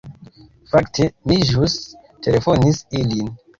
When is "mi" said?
1.33-1.37